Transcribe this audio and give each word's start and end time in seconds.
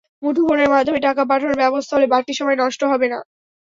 মুঠোফোনের 0.23 0.69
মাধ্যমে 0.73 0.99
টাকা 1.07 1.21
পাঠানোর 1.29 1.59
ব্যবস্থা 1.61 1.93
হলে 1.95 2.07
বাড়তি 2.13 2.33
সময় 2.39 2.57
নষ্ট 2.59 2.81
হবে 2.91 3.07
না। 3.13 3.19